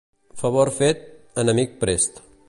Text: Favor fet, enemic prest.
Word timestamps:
Favor 0.43 0.71
fet, 0.77 1.03
enemic 1.45 1.77
prest. 1.85 2.19